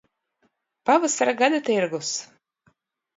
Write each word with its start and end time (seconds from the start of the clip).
Pavasara 0.89 1.35
gadatirgus 1.41 2.09